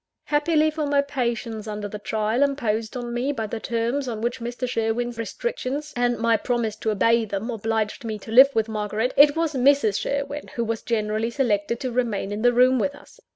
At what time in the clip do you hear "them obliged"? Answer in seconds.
7.23-8.03